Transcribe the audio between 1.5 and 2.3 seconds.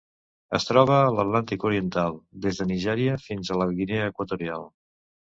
oriental: